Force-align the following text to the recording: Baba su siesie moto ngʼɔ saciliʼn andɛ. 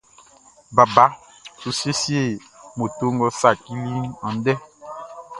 Baba 0.75 1.05
su 1.61 1.69
siesie 1.79 2.21
moto 2.77 3.05
ngʼɔ 3.15 3.27
saciliʼn 3.39 4.05
andɛ. 4.27 4.53